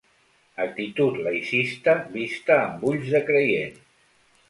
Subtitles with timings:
[0.63, 3.81] Actitud laïcista vista amb ulls de creient.